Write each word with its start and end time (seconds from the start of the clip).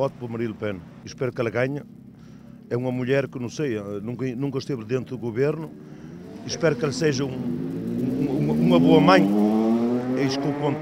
voto 0.00 0.16
por 0.18 0.30
Marine 0.30 0.52
Le 0.52 0.58
Pen. 0.58 0.80
Espero 1.04 1.30
que 1.30 1.38
ela 1.42 1.50
ganhe. 1.50 1.82
É 2.70 2.76
uma 2.76 2.90
mulher 2.90 3.28
que, 3.28 3.38
não 3.38 3.50
sei, 3.50 3.78
nunca, 4.00 4.24
nunca 4.34 4.58
esteve 4.58 4.82
dentro 4.82 5.14
do 5.14 5.18
governo. 5.18 5.70
Espero 6.46 6.74
que 6.74 6.82
ela 6.84 6.92
seja 6.92 7.22
um, 7.22 7.28
um, 7.28 8.50
uma 8.50 8.80
boa 8.80 8.98
mãe. 8.98 9.22
É 10.18 10.22
isso 10.24 10.40
que 10.40 10.46
eu 10.46 10.54
conto. 10.54 10.80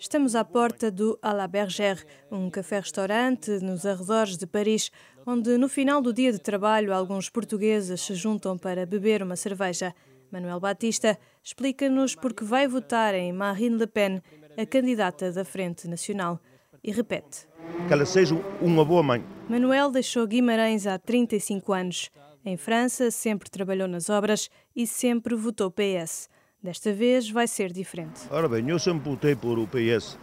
Estamos 0.00 0.34
à 0.34 0.44
porta 0.44 0.90
do 0.90 1.16
À 1.22 1.32
la 1.32 1.46
Bergère, 1.46 2.04
um 2.28 2.50
café-restaurante 2.50 3.60
nos 3.62 3.86
arredores 3.86 4.36
de 4.36 4.48
Paris, 4.48 4.90
onde 5.24 5.56
no 5.56 5.68
final 5.68 6.02
do 6.02 6.12
dia 6.12 6.32
de 6.32 6.40
trabalho 6.40 6.92
alguns 6.92 7.30
portugueses 7.30 8.00
se 8.00 8.14
juntam 8.16 8.58
para 8.58 8.84
beber 8.84 9.22
uma 9.22 9.36
cerveja. 9.36 9.94
Manuel 10.32 10.58
Batista 10.58 11.16
explica-nos 11.42 12.16
por 12.16 12.32
que 12.32 12.42
vai 12.42 12.66
votar 12.66 13.14
em 13.14 13.32
Marine 13.32 13.76
Le 13.76 13.86
Pen, 13.86 14.20
a 14.56 14.66
candidata 14.66 15.30
da 15.30 15.44
Frente 15.44 15.86
Nacional. 15.86 16.40
E 16.82 16.92
repete: 16.92 17.46
Que 17.86 17.92
ela 17.92 18.06
seja 18.06 18.34
uma 18.60 18.84
boa 18.84 19.02
mãe. 19.02 19.24
Manuel 19.48 19.90
deixou 19.90 20.26
Guimarães 20.26 20.86
há 20.86 20.98
35 20.98 21.72
anos. 21.72 22.10
Em 22.44 22.56
França, 22.56 23.10
sempre 23.10 23.50
trabalhou 23.50 23.88
nas 23.88 24.08
obras 24.08 24.48
e 24.74 24.86
sempre 24.86 25.34
votou 25.34 25.70
PS. 25.70 26.28
Desta 26.62 26.92
vez 26.92 27.30
vai 27.30 27.46
ser 27.46 27.72
diferente. 27.72 28.22
Ora 28.30 28.48
bem, 28.48 28.68
eu 28.68 28.78
sempre 28.78 29.10
votei 29.10 29.36
por 29.36 29.58
o 29.58 29.66
PS 29.66 30.18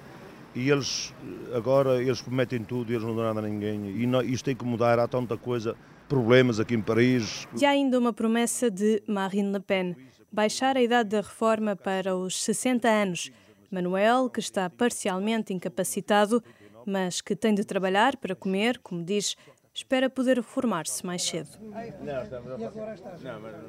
e 0.55 0.70
eles 0.70 1.13
agora 1.53 2.02
eles 2.02 2.21
prometem 2.21 2.63
tudo, 2.63 2.91
eles 2.91 3.03
não 3.03 3.16
dão 3.16 3.25
nada 3.25 3.39
a 3.39 3.49
ninguém 3.49 3.91
e 3.91 4.08
não, 4.08 4.22
isto 4.22 4.45
tem 4.45 4.55
que 4.55 4.66
mudar, 4.66 4.97
há 4.97 5.08
tanta 5.08 5.38
coisa, 5.38 5.75
problemas 6.08 6.59
aqui 6.59 6.75
em 6.75 6.81
Paris. 6.81 7.47
E 7.59 7.66
há 7.66 7.72
ainda 7.72 7.99
uma 7.99 8.13
promessa 8.13 8.72
de 8.72 9.03
Marine 9.05 9.52
Le 9.52 9.59
Pen, 9.59 9.95
baixar 10.31 10.77
a 10.77 10.81
idade 10.81 11.09
da 11.09 11.22
reforma 11.22 11.75
para 11.75 12.16
os 12.16 12.41
60 12.44 12.88
anos. 12.88 13.31
Manuel, 13.75 14.29
que 14.29 14.39
está 14.39 14.70
parcialmente 14.70 15.53
incapacitado, 15.53 16.41
mas 16.85 17.20
que 17.20 17.35
tem 17.35 17.53
de 17.53 17.66
trabalhar 17.66 18.16
para 18.16 18.33
comer, 18.33 18.79
como 18.79 19.03
diz, 19.03 19.36
espera 19.73 20.09
poder 20.09 20.38
reformar-se 20.38 21.05
mais 21.05 21.23
cedo. 21.23 21.50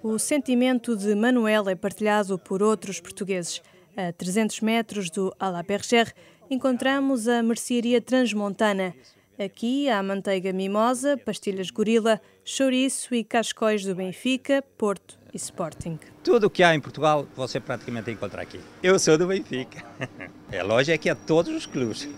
O 0.03 0.16
sentimento 0.19 0.97
de 0.97 1.12
Manuel 1.16 1.69
é 1.69 1.75
partilhado 1.75 2.39
por 2.39 2.62
outros 2.62 3.00
portugueses. 3.00 3.61
A 3.97 4.12
300 4.12 4.61
metros 4.61 5.11
do 5.11 5.34
À 5.41 5.48
la 5.48 5.62
Bergère 5.62 6.12
encontramos 6.48 7.27
a 7.27 7.42
mercearia 7.42 8.00
transmontana. 8.00 8.94
Aqui 9.38 9.88
há 9.88 10.03
manteiga 10.03 10.53
mimosa, 10.53 11.16
pastilhas 11.16 11.70
gorila, 11.70 12.20
chouriço 12.44 13.14
e 13.14 13.25
cascóis 13.25 13.84
do 13.84 13.94
Benfica, 13.94 14.62
Porto 14.78 15.19
e 15.37 15.39
Sporting. 15.39 15.98
Tudo 16.25 16.47
o 16.47 16.51
que 16.51 16.62
há 16.62 16.75
em 16.75 16.81
Portugal 16.81 17.27
você 17.37 17.61
praticamente 17.61 18.11
encontra 18.11 18.42
aqui. 18.42 18.59
Eu 18.83 18.98
sou 18.98 19.19
do 19.19 19.27
Benfica. 19.27 19.84
A 20.59 20.62
loja 20.65 20.95
é 20.95 20.98
que 20.98 21.11
há 21.11 21.15
todos 21.15 21.55
os 21.55 21.67
clubes. 21.67 22.09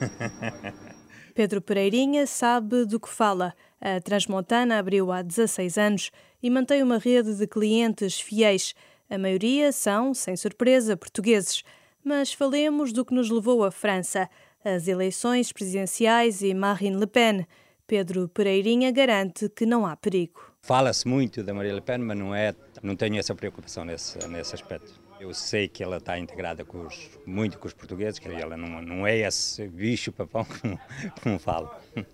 Pedro 1.35 1.61
Pereirinha 1.61 2.27
sabe 2.27 2.85
do 2.85 2.99
que 2.99 3.09
fala. 3.09 3.55
A 3.81 4.01
Transmontana 4.01 4.79
abriu 4.79 5.13
há 5.13 5.23
16 5.23 5.79
anos 5.79 6.11
e 6.43 6.49
mantém 6.49 6.83
uma 6.83 6.99
rede 6.99 7.35
de 7.35 7.47
clientes 7.47 8.21
fiéis. 8.21 8.75
A 9.11 9.19
maioria 9.19 9.73
são, 9.73 10.15
sem 10.15 10.37
surpresa, 10.37 10.97
portugueses. 10.97 11.63
Mas 12.03 12.33
falemos 12.33 12.93
do 12.93 13.05
que 13.05 13.15
nos 13.15 13.31
levou 13.31 13.65
à 13.65 13.71
França, 13.71 14.29
as 14.65 14.89
eleições 14.89 15.53
presidenciais 15.53 16.43
e 16.43 16.55
Marine 16.55 16.97
Le 16.97 17.07
Pen. 17.07 17.47
Pedro 17.87 18.29
Pereirinha 18.29 18.91
garante 18.91 19.49
que 19.49 19.67
não 19.67 19.87
há 19.87 19.97
perigo. 19.97 20.48
Fala-se 20.69 21.09
muito 21.09 21.43
da 21.43 21.55
Marine 21.55 21.77
Le 21.77 21.81
Pen, 21.81 21.97
mas 21.97 22.19
não, 22.19 22.35
é, 22.35 22.55
não 22.83 22.95
tenho 22.95 23.17
essa 23.17 23.35
preocupação 23.35 23.87
nesse, 23.87 24.19
nesse 24.29 24.55
aspecto. 24.55 25.01
Eu 25.19 25.33
sei 25.33 25.67
que 25.67 25.83
ela 25.83 25.97
está 25.97 26.19
integrada 26.19 26.63
com 26.63 26.85
os, 26.87 27.09
muito 27.25 27.59
com 27.59 27.67
os 27.67 27.73
portugueses, 27.73 28.19
que 28.19 28.29
ela 28.29 28.55
não, 28.55 28.83
não 28.83 29.07
é 29.07 29.17
esse 29.17 29.67
bicho 29.67 30.13
papão 30.13 30.45
como, 30.45 30.79
como 31.23 31.39
falo. 31.39 31.71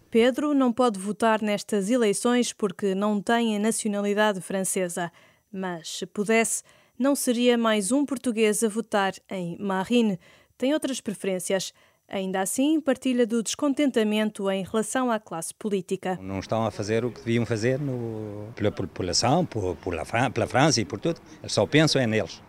Pedro 0.09 0.55
não 0.55 0.73
pode 0.73 1.01
votar 1.01 1.43
nestas 1.43 1.91
eleições 1.91 2.53
porque 2.53 2.95
não 2.95 3.21
tem 3.21 3.57
a 3.57 3.59
nacionalidade 3.59 4.41
francesa. 4.41 5.11
Mas, 5.51 5.89
se 5.89 6.07
pudesse, 6.07 6.63
não 6.97 7.17
seria 7.17 7.59
mais 7.59 7.91
um 7.91 8.07
português 8.07 8.63
a 8.63 8.69
votar 8.69 9.15
em 9.29 9.59
Marine. 9.59 10.17
Tem 10.57 10.73
outras 10.73 11.01
preferências. 11.01 11.75
Ainda 12.09 12.41
assim, 12.41 12.81
partilha 12.81 13.27
do 13.27 13.43
descontentamento 13.43 14.51
em 14.51 14.63
relação 14.63 15.11
à 15.11 15.19
classe 15.19 15.55
política. 15.55 16.19
Não 16.21 16.39
estão 16.39 16.67
a 16.67 16.71
fazer 16.71 17.05
o 17.05 17.11
que 17.11 17.21
deviam 17.21 17.47
fazer 17.47 17.81
no, 17.81 18.53
pela 18.55 18.71
população, 18.71 19.45
por, 19.45 19.75
por 19.77 19.95
la, 19.95 20.05
pela 20.31 20.47
França 20.47 20.81
e 20.81 20.85
por 20.85 21.01
tudo. 21.01 21.21
Eles 21.41 21.53
só 21.53 21.67
pensam 21.67 22.01
é 22.01 22.07
neles. 22.07 22.43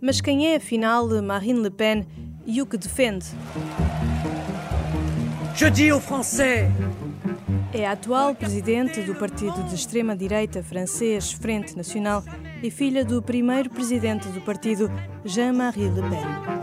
Mas 0.00 0.20
quem 0.20 0.52
é, 0.52 0.56
afinal, 0.56 1.06
Marine 1.22 1.60
Le 1.60 1.70
Pen 1.70 2.06
e 2.46 2.60
o 2.60 2.66
que 2.66 2.76
defende? 2.76 3.26
Je 5.54 5.70
dis 5.70 5.90
aux 5.90 6.00
Français! 6.00 6.68
É 7.72 7.86
a 7.86 7.92
atual 7.92 8.34
presidente 8.34 9.02
do 9.02 9.14
partido 9.14 9.62
de 9.64 9.74
extrema-direita 9.74 10.62
francês 10.62 11.32
Frente 11.32 11.76
Nacional 11.76 12.24
e 12.62 12.70
filha 12.70 13.04
do 13.04 13.20
primeiro 13.20 13.68
presidente 13.68 14.26
do 14.28 14.40
partido, 14.40 14.90
Jean-Marie 15.24 15.90
Le 15.90 16.02
Pen. 16.02 16.57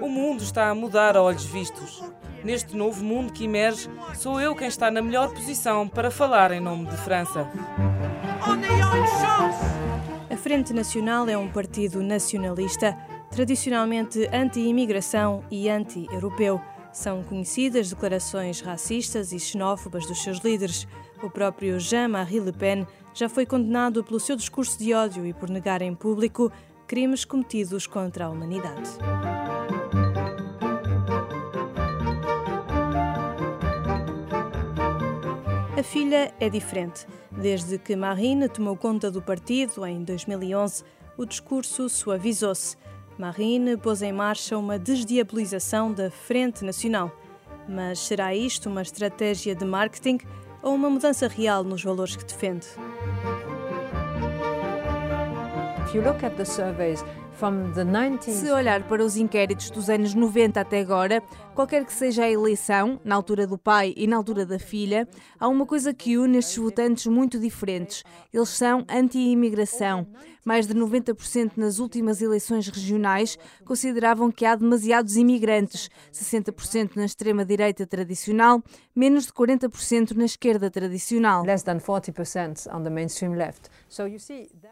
O 0.00 0.08
mundo 0.08 0.42
está 0.42 0.70
a 0.70 0.74
mudar 0.74 1.16
a 1.16 1.22
olhos 1.22 1.44
vistos. 1.44 2.02
Neste 2.44 2.76
novo 2.76 3.04
mundo 3.04 3.32
que 3.32 3.44
emerge, 3.44 3.88
sou 4.14 4.40
eu 4.40 4.54
quem 4.54 4.68
está 4.68 4.90
na 4.90 5.02
melhor 5.02 5.32
posição 5.32 5.88
para 5.88 6.10
falar 6.10 6.52
em 6.52 6.60
nome 6.60 6.86
de 6.86 6.96
França. 6.98 7.48
A 10.30 10.36
Frente 10.36 10.72
Nacional 10.72 11.28
é 11.28 11.36
um 11.36 11.48
partido 11.48 12.02
nacionalista, 12.02 12.96
tradicionalmente 13.30 14.28
anti-imigração 14.32 15.44
e 15.50 15.68
anti-europeu. 15.68 16.60
São 16.92 17.22
conhecidas 17.22 17.90
declarações 17.90 18.60
racistas 18.60 19.32
e 19.32 19.38
xenófobas 19.38 20.06
dos 20.06 20.22
seus 20.22 20.38
líderes. 20.38 20.86
O 21.22 21.30
próprio 21.30 21.80
Jean-Marie 21.80 22.40
Le 22.40 22.52
Pen 22.52 22.86
já 23.14 23.28
foi 23.28 23.46
condenado 23.46 24.02
pelo 24.04 24.20
seu 24.20 24.36
discurso 24.36 24.78
de 24.78 24.92
ódio 24.92 25.24
e 25.24 25.32
por 25.32 25.48
negar 25.48 25.80
em 25.80 25.94
público 25.94 26.52
crimes 26.92 27.24
cometidos 27.24 27.86
contra 27.86 28.26
a 28.26 28.28
humanidade. 28.28 28.90
A 35.74 35.82
filha 35.82 36.34
é 36.38 36.50
diferente. 36.50 37.06
Desde 37.30 37.78
que 37.78 37.96
Marine 37.96 38.46
tomou 38.46 38.76
conta 38.76 39.10
do 39.10 39.22
partido 39.22 39.86
em 39.86 40.04
2011, 40.04 40.84
o 41.16 41.24
discurso 41.24 41.88
suavizou-se. 41.88 42.76
Marine 43.18 43.78
pôs 43.78 44.02
em 44.02 44.12
marcha 44.12 44.58
uma 44.58 44.78
desdiabolização 44.78 45.90
da 45.90 46.10
Frente 46.10 46.62
Nacional. 46.62 47.10
Mas 47.66 48.00
será 48.00 48.34
isto 48.34 48.68
uma 48.68 48.82
estratégia 48.82 49.54
de 49.54 49.64
marketing 49.64 50.18
ou 50.62 50.74
uma 50.74 50.90
mudança 50.90 51.26
real 51.26 51.64
nos 51.64 51.82
valores 51.82 52.16
que 52.16 52.24
defende? 52.26 52.66
Se 58.30 58.50
olhar 58.52 58.84
para 58.84 59.04
os 59.04 59.16
inquéritos 59.16 59.70
dos 59.70 59.90
anos 59.90 60.14
90 60.14 60.60
até 60.60 60.80
agora, 60.80 61.20
qualquer 61.54 61.84
que 61.84 61.92
seja 61.92 62.24
a 62.24 62.30
eleição, 62.30 63.00
na 63.04 63.16
altura 63.16 63.46
do 63.46 63.58
pai 63.58 63.92
e 63.96 64.06
na 64.06 64.16
altura 64.16 64.46
da 64.46 64.58
filha, 64.58 65.08
há 65.40 65.48
uma 65.48 65.66
coisa 65.66 65.92
que 65.92 66.16
une 66.16 66.38
estes 66.38 66.56
votantes 66.56 67.06
muito 67.06 67.40
diferentes. 67.40 68.04
Eles 68.32 68.50
são 68.50 68.84
anti-imigração. 68.88 70.06
Mais 70.44 70.66
de 70.66 70.74
90% 70.74 71.52
nas 71.56 71.78
últimas 71.78 72.20
eleições 72.20 72.68
regionais 72.68 73.38
consideravam 73.64 74.30
que 74.30 74.44
há 74.44 74.54
demasiados 74.54 75.16
imigrantes, 75.16 75.88
60% 76.12 76.96
na 76.96 77.04
extrema-direita 77.04 77.86
tradicional, 77.86 78.62
menos 78.94 79.26
de 79.26 79.32
40% 79.32 80.12
na 80.12 80.24
esquerda 80.24 80.70
tradicional. 80.70 81.44
Less 81.44 81.64
than 81.64 81.78
40% 81.78 82.72
on 82.72 82.82
the 82.82 82.90
mainstream 82.90 83.34
left. 83.34 83.68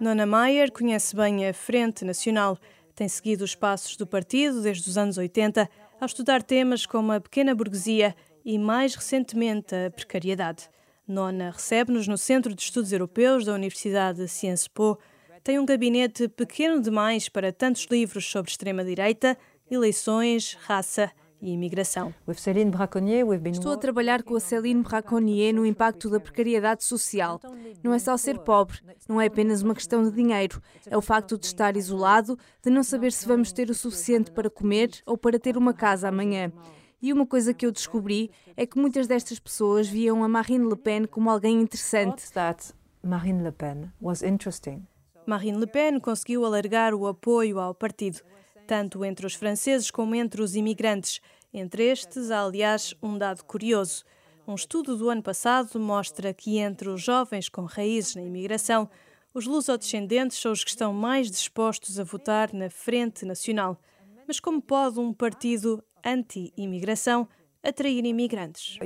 Nona 0.00 0.24
Mayer 0.24 0.72
conhece 0.72 1.14
bem 1.14 1.46
a 1.46 1.52
Frente 1.52 2.06
Nacional. 2.06 2.58
Tem 2.94 3.06
seguido 3.06 3.44
os 3.44 3.54
passos 3.54 3.94
do 3.94 4.06
partido 4.06 4.62
desde 4.62 4.88
os 4.88 4.96
anos 4.96 5.18
80, 5.18 5.68
ao 6.00 6.06
estudar 6.06 6.42
temas 6.42 6.86
como 6.86 7.12
a 7.12 7.20
pequena 7.20 7.54
burguesia 7.54 8.16
e, 8.42 8.58
mais 8.58 8.94
recentemente, 8.94 9.74
a 9.74 9.90
precariedade. 9.90 10.70
Nona 11.06 11.50
recebe-nos 11.50 12.08
no 12.08 12.16
Centro 12.16 12.54
de 12.54 12.62
Estudos 12.62 12.92
Europeus 12.92 13.44
da 13.44 13.52
Universidade 13.52 14.20
de 14.20 14.28
Sciences 14.28 14.68
Po. 14.68 14.98
Tem 15.44 15.58
um 15.58 15.66
gabinete 15.66 16.26
pequeno 16.26 16.80
demais 16.80 17.28
para 17.28 17.52
tantos 17.52 17.86
livros 17.90 18.24
sobre 18.24 18.50
extrema-direita, 18.50 19.36
eleições, 19.70 20.56
raça 20.62 21.12
e 21.40 21.52
imigração. 21.52 22.14
Estou 23.52 23.72
a 23.72 23.76
trabalhar 23.76 24.22
com 24.22 24.36
a 24.36 24.40
Céline 24.40 24.82
Braconnier 24.82 25.54
no 25.54 25.64
impacto 25.64 26.10
da 26.10 26.20
precariedade 26.20 26.84
social. 26.84 27.40
Não 27.82 27.94
é 27.94 27.98
só 27.98 28.16
ser 28.16 28.38
pobre, 28.40 28.78
não 29.08 29.20
é 29.20 29.26
apenas 29.26 29.62
uma 29.62 29.74
questão 29.74 30.02
de 30.02 30.10
dinheiro, 30.10 30.60
é 30.86 30.96
o 30.96 31.02
facto 31.02 31.38
de 31.38 31.46
estar 31.46 31.76
isolado, 31.76 32.38
de 32.62 32.70
não 32.70 32.82
saber 32.82 33.12
se 33.12 33.26
vamos 33.26 33.52
ter 33.52 33.70
o 33.70 33.74
suficiente 33.74 34.30
para 34.30 34.50
comer 34.50 34.90
ou 35.06 35.16
para 35.16 35.38
ter 35.38 35.56
uma 35.56 35.72
casa 35.72 36.08
amanhã. 36.08 36.52
E 37.02 37.12
uma 37.12 37.26
coisa 37.26 37.54
que 37.54 37.64
eu 37.64 37.72
descobri 37.72 38.30
é 38.56 38.66
que 38.66 38.78
muitas 38.78 39.06
destas 39.06 39.38
pessoas 39.38 39.88
viam 39.88 40.22
a 40.22 40.28
Marine 40.28 40.68
Le 40.68 40.76
Pen 40.76 41.06
como 41.06 41.30
alguém 41.30 41.60
interessante. 41.60 42.22
Marine 43.02 43.42
Le 43.42 43.52
Pen 43.52 43.90
was 44.02 44.22
interesting. 44.22 44.86
Marine 45.26 45.58
Le 45.58 45.66
Pen 45.66 45.98
conseguiu 45.98 46.44
alargar 46.44 46.92
o 46.92 47.06
apoio 47.06 47.58
ao 47.58 47.74
partido 47.74 48.20
tanto 48.70 49.04
entre 49.04 49.26
os 49.26 49.34
franceses 49.34 49.90
como 49.90 50.14
entre 50.14 50.40
os 50.40 50.54
imigrantes. 50.54 51.20
Entre 51.52 51.90
estes, 51.90 52.30
há 52.30 52.44
aliás 52.44 52.94
um 53.02 53.18
dado 53.18 53.44
curioso. 53.44 54.04
Um 54.46 54.54
estudo 54.54 54.96
do 54.96 55.10
ano 55.10 55.24
passado 55.24 55.80
mostra 55.80 56.32
que 56.32 56.58
entre 56.58 56.88
os 56.88 57.02
jovens 57.02 57.48
com 57.48 57.64
raízes 57.64 58.14
na 58.14 58.22
imigração, 58.22 58.88
os 59.34 59.44
lusodescendentes 59.44 60.38
são 60.38 60.52
os 60.52 60.62
que 60.62 60.70
estão 60.70 60.92
mais 60.92 61.28
dispostos 61.28 61.98
a 61.98 62.04
votar 62.04 62.52
na 62.52 62.70
Frente 62.70 63.24
Nacional. 63.24 63.76
Mas 64.24 64.38
como 64.38 64.62
pode 64.62 65.00
um 65.00 65.12
partido 65.12 65.82
anti-imigração 66.06 67.26
atrair 67.62 68.04
imigrantes? 68.04 68.78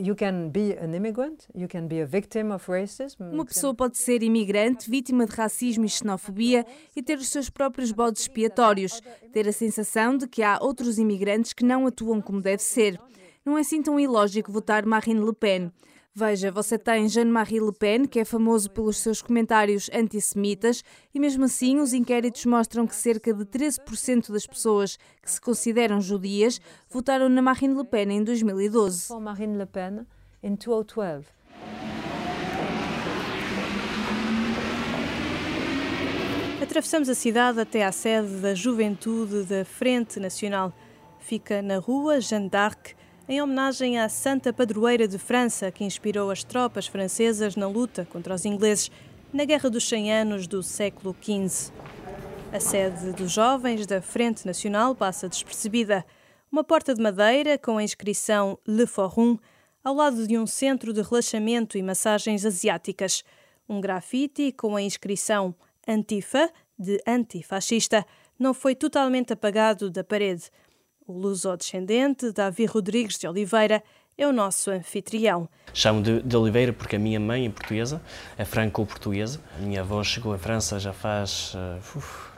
Uma 3.32 3.44
pessoa 3.44 3.74
pode 3.74 3.98
ser 3.98 4.22
imigrante, 4.22 4.90
vítima 4.90 5.26
de 5.26 5.32
racismo 5.34 5.84
e 5.84 5.88
xenofobia 5.88 6.66
e 6.94 7.02
ter 7.02 7.18
os 7.18 7.28
seus 7.28 7.48
próprios 7.48 7.92
bodes 7.92 8.22
expiatórios, 8.22 9.00
ter 9.32 9.48
a 9.48 9.52
sensação 9.52 10.16
de 10.16 10.26
que 10.26 10.42
há 10.42 10.58
outros 10.60 10.98
imigrantes 10.98 11.52
que 11.52 11.64
não 11.64 11.86
atuam 11.86 12.20
como 12.20 12.40
deve 12.40 12.62
ser. 12.62 13.00
Não 13.44 13.58
é 13.58 13.60
assim 13.60 13.82
tão 13.82 14.00
ilógico 14.00 14.50
votar 14.50 14.86
Marine 14.86 15.20
Le 15.20 15.34
Pen. 15.34 15.70
Veja, 16.16 16.48
você 16.52 16.78
tem 16.78 17.08
Jean-Marie 17.08 17.58
Le 17.58 17.72
Pen, 17.72 18.04
que 18.04 18.20
é 18.20 18.24
famoso 18.24 18.70
pelos 18.70 18.98
seus 18.98 19.20
comentários 19.20 19.90
antissemitas, 19.92 20.84
e 21.12 21.18
mesmo 21.18 21.46
assim 21.46 21.80
os 21.80 21.92
inquéritos 21.92 22.46
mostram 22.46 22.86
que 22.86 22.94
cerca 22.94 23.34
de 23.34 23.44
13% 23.44 24.30
das 24.30 24.46
pessoas 24.46 24.96
que 25.20 25.28
se 25.28 25.40
consideram 25.40 26.00
judias 26.00 26.60
votaram 26.88 27.28
na 27.28 27.42
Marine 27.42 27.74
Le 27.74 27.84
Pen 27.84 28.12
em 28.12 28.22
2012. 28.22 29.12
Marine 29.20 29.58
Le 29.58 29.66
Pen 29.66 30.06
em 30.40 30.54
2012. 30.54 31.26
Atravessamos 36.62 37.08
a 37.08 37.14
cidade 37.16 37.58
até 37.58 37.84
à 37.84 37.90
sede 37.90 38.36
da 38.36 38.54
Juventude 38.54 39.42
da 39.42 39.64
Frente 39.64 40.20
Nacional. 40.20 40.72
Fica 41.18 41.60
na 41.60 41.78
rua 41.78 42.20
Jeanne 42.20 42.48
d'Arc, 42.48 42.94
em 43.28 43.40
homenagem 43.40 43.98
à 43.98 44.08
Santa 44.08 44.52
Padroeira 44.52 45.08
de 45.08 45.18
França, 45.18 45.70
que 45.70 45.84
inspirou 45.84 46.30
as 46.30 46.44
tropas 46.44 46.86
francesas 46.86 47.56
na 47.56 47.66
luta 47.66 48.06
contra 48.10 48.34
os 48.34 48.44
ingleses 48.44 48.90
na 49.32 49.44
Guerra 49.44 49.70
dos 49.70 49.88
100 49.88 50.12
Anos 50.12 50.46
do 50.46 50.62
século 50.62 51.16
XV. 51.22 51.72
A 52.52 52.60
sede 52.60 53.12
dos 53.12 53.32
jovens 53.32 53.86
da 53.86 54.02
Frente 54.02 54.46
Nacional 54.46 54.94
passa 54.94 55.28
despercebida. 55.28 56.04
Uma 56.52 56.62
porta 56.62 56.94
de 56.94 57.02
madeira 57.02 57.56
com 57.58 57.78
a 57.78 57.82
inscrição 57.82 58.58
Le 58.66 58.86
Forum, 58.86 59.38
ao 59.82 59.94
lado 59.94 60.26
de 60.26 60.38
um 60.38 60.46
centro 60.46 60.92
de 60.92 61.00
relaxamento 61.00 61.78
e 61.78 61.82
massagens 61.82 62.44
asiáticas. 62.44 63.24
Um 63.66 63.80
grafite 63.80 64.52
com 64.52 64.76
a 64.76 64.82
inscrição 64.82 65.54
Antifa, 65.86 66.50
de 66.78 67.02
antifascista, 67.06 68.06
não 68.38 68.54
foi 68.54 68.74
totalmente 68.74 69.32
apagado 69.32 69.90
da 69.90 70.02
parede. 70.02 70.50
O 71.06 71.12
luso-descendente 71.12 72.32
Davi 72.32 72.64
Rodrigues 72.64 73.18
de 73.18 73.28
Oliveira 73.28 73.84
é 74.16 74.26
o 74.26 74.32
nosso 74.32 74.70
anfitrião. 74.70 75.46
Chamo 75.74 76.00
de, 76.00 76.22
de, 76.22 76.34
Oliveira 76.34 76.72
porque 76.72 76.96
a 76.96 76.98
minha 76.98 77.20
mãe 77.20 77.44
é 77.44 77.50
portuguesa, 77.50 78.00
é 78.38 78.44
franco-portuguesa. 78.44 79.38
A 79.58 79.60
minha 79.60 79.82
avó 79.82 80.02
chegou 80.02 80.32
à 80.32 80.38
França 80.38 80.80
já 80.80 80.94
faz 80.94 81.54
uh, 81.54 81.98
uf, 81.98 82.30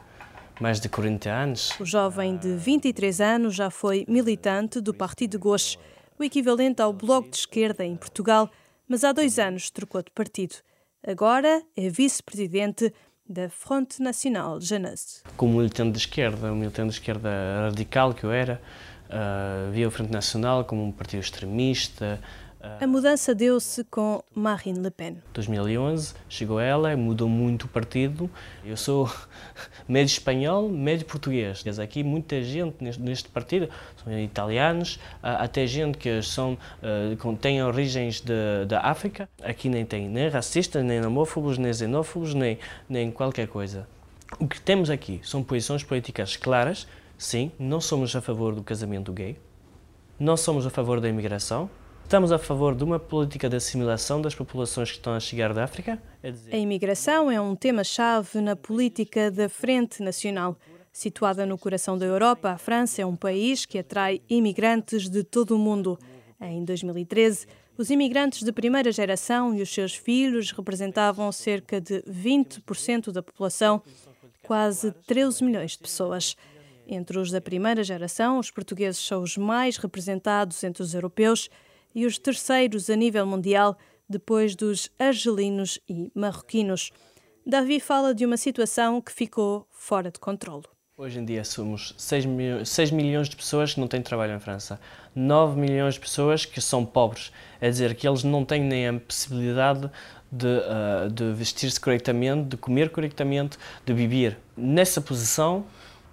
mais 0.61 0.81
de 0.81 0.89
40 0.89 1.31
anos. 1.31 1.79
O 1.79 1.85
jovem 1.85 2.37
de 2.37 2.57
23 2.57 3.21
anos 3.21 3.55
já 3.55 3.71
foi 3.71 4.05
militante 4.09 4.81
do 4.81 4.93
Partido 4.93 5.39
Gauche, 5.39 5.79
o 6.19 6.25
equivalente 6.25 6.83
ao 6.83 6.93
Bloco 6.93 7.31
de 7.31 7.37
Esquerda 7.37 7.85
em 7.85 7.95
Portugal, 7.95 8.51
mas 8.89 9.05
há 9.05 9.13
dois 9.13 9.39
anos 9.39 9.71
trocou 9.71 10.03
de 10.03 10.11
partido. 10.11 10.57
Agora 11.07 11.63
é 11.77 11.89
vice-presidente 11.89 12.93
da 13.29 13.49
Fronte 13.49 14.01
Nacional 14.01 14.61
Jeunesse. 14.61 15.23
Como 15.37 15.59
militante 15.59 15.93
de 15.93 15.99
esquerda, 15.99 16.53
um 16.53 16.57
militante 16.57 16.91
de 16.91 16.95
esquerda 16.95 17.31
radical 17.69 18.15
que 18.15 18.25
eu 18.25 18.33
era, 18.33 18.61
uh, 19.07 19.71
via 19.73 19.89
a 19.89 19.91
Frente 19.91 20.13
Nacional 20.13 20.65
como 20.65 20.85
um 20.85 20.93
partido 20.93 21.21
extremista, 21.21 22.21
a 22.81 22.87
mudança 22.87 23.35
deu-se 23.35 23.85
com 23.85 24.23
Marine 24.35 24.81
Le 24.81 24.91
Pen. 24.91 25.19
2011 25.33 26.15
chegou 26.29 26.59
ela, 26.59 26.97
mudou 26.97 27.29
muito 27.29 27.65
o 27.65 27.69
partido. 27.69 28.31
Eu 28.65 28.77
sou 28.77 29.11
médio 29.89 30.13
espanhol, 30.13 30.69
médio 30.69 31.07
português. 31.07 31.65
Aqui 31.79 32.03
muita 32.03 32.43
gente 32.43 32.77
neste 32.83 33.29
partido 33.29 33.69
são 34.03 34.19
italianos, 34.19 34.99
até 35.23 35.67
gente 35.67 35.99
que 35.99 36.21
são 36.23 36.59
uh, 36.83 37.37
têm 37.37 37.63
origens 37.63 38.23
da 38.67 38.81
África. 38.81 39.29
Aqui 39.43 39.69
nem 39.69 39.85
tem 39.85 40.09
nem 40.09 40.29
racistas, 40.29 40.85
nem 40.85 41.05
homófobos, 41.05 41.59
nem 41.59 41.73
xenófobos, 41.73 42.35
nem, 42.35 42.59
nem 42.89 43.11
qualquer 43.11 43.49
coisa. 43.49 43.87
O 44.41 44.47
que 44.49 44.61
temos 44.61 44.91
aqui 44.91 45.21
são 45.23 45.43
posições 45.43 45.85
políticas 45.85 46.37
claras. 46.37 46.87
Sim, 47.17 47.51
não 47.59 47.81
somos 47.81 48.15
a 48.15 48.21
favor 48.21 48.55
do 48.55 48.63
casamento 48.63 49.11
gay, 49.11 49.39
não 50.19 50.37
somos 50.37 50.67
a 50.67 50.71
favor 50.71 51.01
da 51.01 51.09
imigração, 51.09 51.71
Estamos 52.07 52.31
a 52.31 52.39
favor 52.39 52.77
de 52.77 52.85
uma 52.85 53.01
política 53.01 53.49
de 53.49 53.57
assimilação 53.57 54.23
das 54.23 54.33
populações 54.33 54.93
que 54.93 54.97
estão 54.97 55.13
a 55.13 55.19
chegar 55.19 55.53
da 55.53 55.65
África? 55.65 56.01
É 56.23 56.31
dizer... 56.31 56.55
A 56.55 56.57
imigração 56.57 57.29
é 57.29 57.41
um 57.41 57.57
tema-chave 57.57 58.41
na 58.41 58.55
política 58.55 59.29
da 59.29 59.49
Frente 59.49 60.01
Nacional. 60.05 60.57
Situada 60.93 61.45
no 61.45 61.59
coração 61.59 61.99
da 61.99 62.07
Europa, 62.07 62.51
a 62.51 62.59
França 62.59 63.03
é 63.03 63.05
um 63.05 63.17
país 63.17 63.67
que 63.67 63.77
atrai 63.77 64.23
imigrantes 64.31 65.09
de 65.09 65.25
todo 65.25 65.57
o 65.57 65.59
mundo. 65.59 65.99
Em 66.41 66.65
2013, 66.65 67.45
os 67.77 67.91
imigrantes 67.91 68.45
de 68.45 68.53
primeira 68.53 68.93
geração 68.93 69.53
e 69.53 69.61
os 69.61 69.69
seus 69.69 69.93
filhos 69.93 70.53
representavam 70.53 71.33
cerca 71.33 71.81
de 71.81 72.03
20% 72.03 73.11
da 73.11 73.21
população, 73.21 73.83
quase 74.45 74.93
13 75.09 75.43
milhões 75.43 75.73
de 75.73 75.79
pessoas. 75.79 76.37
Entre 76.87 77.19
os 77.19 77.33
da 77.33 77.41
primeira 77.41 77.83
geração, 77.83 78.39
os 78.39 78.49
portugueses 78.49 79.05
são 79.05 79.25
os 79.25 79.37
mais 79.37 79.77
representados 79.77 80.63
entre 80.63 80.85
os 80.85 80.95
europeus 80.95 81.51
e 81.97 82.05
os 82.05 82.19
terceiros 82.19 82.91
a 82.91 82.95
nível 82.95 83.25
mundial, 83.25 83.75
depois 84.07 84.55
dos 84.55 84.91
argelinos 84.99 85.81
e 85.89 86.13
marroquinos. 86.15 86.93
Davi 87.45 87.81
fala 87.81 88.15
de 88.15 88.27
uma 88.27 88.37
situação 88.37 89.01
que 89.01 89.11
ficou 89.11 89.67
fora 89.71 90.11
de 90.11 90.21
controle. 90.21 90.65
Hoje 90.99 91.19
em 91.19 91.25
dia 91.25 91.43
somos 91.43 91.95
6, 91.97 92.27
mil, 92.27 92.67
6 92.67 92.91
milhões 92.91 93.29
de 93.31 93.37
pessoas 93.37 93.75
que 93.75 93.81
não 93.81 93.89
têm 93.89 94.03
trabalho 94.03 94.35
em 94.35 94.41
França, 94.41 94.79
9 95.15 95.59
milhões 95.59 95.95
de 95.95 96.01
pessoas 96.01 96.45
que 96.45 96.61
são 96.61 96.85
pobres, 96.85 97.33
é 97.61 97.71
dizer, 97.71 97.95
que 97.95 98.07
eles 98.07 98.23
não 98.23 98.45
têm 98.45 98.63
nem 98.63 98.89
a 98.89 98.95
possibilidade 99.01 99.91
de, 100.31 100.47
uh, 100.47 101.11
de 101.11 101.33
vestir-se 101.33 101.81
corretamente, 101.81 102.49
de 102.49 102.57
comer 102.59 102.91
corretamente, 102.91 103.57
de 103.85 103.95
viver. 103.95 104.39
Nessa 104.57 105.01
posição, 105.01 105.65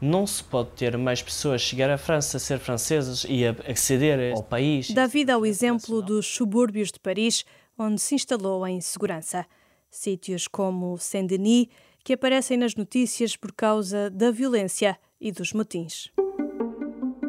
não 0.03 0.27
se 0.27 0.43
pode 0.43 0.71
ter 0.71 0.97
mais 0.97 1.21
pessoas 1.21 1.61
chegar 1.61 1.89
à 1.89 1.97
França, 1.97 2.37
ser 2.37 2.59
francesas 2.59 3.25
e 3.27 3.45
acceder 3.45 4.33
ao 4.33 4.43
país. 4.43 4.91
Dá 4.91 5.07
vida 5.07 5.33
ao 5.33 5.45
exemplo 5.45 6.01
dos 6.01 6.27
subúrbios 6.27 6.91
de 6.91 6.99
Paris, 6.99 7.45
onde 7.77 8.01
se 8.01 8.15
instalou 8.15 8.63
a 8.63 8.69
insegurança. 8.69 9.45
Sítios 9.89 10.47
como 10.47 10.97
Saint-Denis, 10.97 11.67
que 12.03 12.13
aparecem 12.13 12.57
nas 12.57 12.75
notícias 12.75 13.37
por 13.37 13.53
causa 13.53 14.09
da 14.09 14.29
violência 14.29 14.97
e 15.21 15.31
dos 15.31 15.53
motins. 15.53 16.11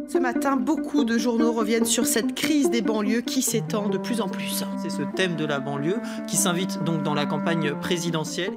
Ce 0.09 0.19
matin, 0.19 0.57
beaucoup 0.57 1.05
de 1.05 1.17
journaux 1.17 1.53
reviennent 1.53 1.87
sur 1.87 2.07
cette 2.07 2.35
crise 2.35 2.71
des 2.71 2.83
banlieues 2.83 3.23
qui 3.23 3.41
s'étend 3.41 3.89
de 3.89 3.99
plus 3.99 4.21
en 4.21 4.29
plus. 4.29 4.65
C'est 4.83 4.91
ce 4.91 5.03
thème 5.15 5.37
de 5.37 5.47
la 5.47 5.61
banlieue 5.61 6.01
qui 6.27 6.37
s'invite 6.37 6.83
donc 6.85 7.03
dans 7.03 7.15
la 7.15 7.25
campagne 7.25 7.75
présidentielle. 7.81 8.53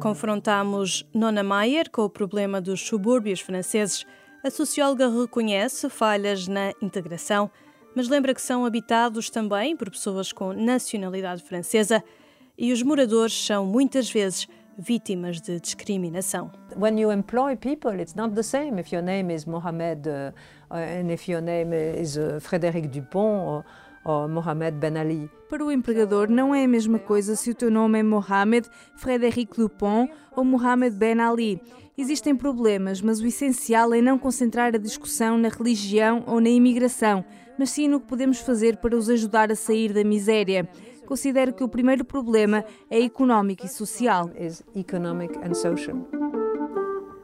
Confrontamos 0.00 1.04
Nona 1.12 1.42
Mayer 1.42 1.90
com 1.90 2.02
o 2.02 2.08
problema 2.08 2.60
dos 2.60 2.86
subúrbios 2.86 3.40
franceses. 3.40 4.06
A 4.44 4.50
socióloga 4.50 5.08
reconhece 5.08 5.90
falhas 5.90 6.46
na 6.46 6.72
integração, 6.80 7.50
mas 7.96 8.08
lembra 8.08 8.32
que 8.32 8.40
são 8.40 8.64
habitados 8.64 9.28
também 9.28 9.76
por 9.76 9.90
pessoas 9.90 10.32
com 10.32 10.52
nacionalidade 10.52 11.42
francesa 11.42 12.02
e 12.56 12.72
os 12.72 12.80
moradores 12.80 13.34
são 13.34 13.66
muitas 13.66 14.08
vezes 14.08 14.46
vítimas 14.78 15.40
de 15.40 15.58
discriminação. 15.58 16.52
When 16.76 17.00
you 17.00 17.10
employ 17.10 17.56
people, 17.56 18.00
it's 18.00 18.14
not 18.14 18.36
the 18.36 18.44
same 18.44 18.80
if 18.80 18.92
your 18.92 19.02
name 19.02 19.34
is 19.34 19.46
Mohamed 19.46 20.06
uh, 20.06 20.32
and 20.70 21.12
if 21.12 21.28
your 21.28 21.42
name 21.42 21.74
is 21.74 22.16
uh, 22.16 22.38
Frédéric 22.40 22.86
Dupont. 22.88 23.64
Ou 24.08 24.26
Mohamed 24.26 24.78
Ben 24.78 24.96
Ali. 24.96 25.30
Para 25.50 25.62
o 25.62 25.70
empregador, 25.70 26.30
não 26.30 26.54
é 26.54 26.64
a 26.64 26.68
mesma 26.68 26.98
coisa 26.98 27.36
se 27.36 27.50
o 27.50 27.54
teu 27.54 27.70
nome 27.70 27.98
é 27.98 28.02
Mohamed 28.02 28.66
Frédéric 28.96 29.54
Dupont 29.54 30.10
ou 30.34 30.44
Mohamed 30.44 30.96
Ben 30.96 31.20
Ali. 31.20 31.60
Existem 31.96 32.34
problemas, 32.34 33.02
mas 33.02 33.20
o 33.20 33.26
essencial 33.26 33.92
é 33.92 34.00
não 34.00 34.18
concentrar 34.18 34.74
a 34.74 34.78
discussão 34.78 35.36
na 35.36 35.48
religião 35.48 36.24
ou 36.26 36.40
na 36.40 36.48
imigração, 36.48 37.22
mas 37.58 37.70
sim 37.70 37.86
no 37.86 38.00
que 38.00 38.06
podemos 38.06 38.38
fazer 38.38 38.78
para 38.78 38.96
os 38.96 39.10
ajudar 39.10 39.52
a 39.52 39.56
sair 39.56 39.92
da 39.92 40.02
miséria. 40.02 40.66
Considero 41.04 41.52
que 41.52 41.64
o 41.64 41.68
primeiro 41.68 42.04
problema 42.04 42.64
é 42.88 43.02
económico 43.02 43.66
e 43.66 43.68
social. 43.68 44.30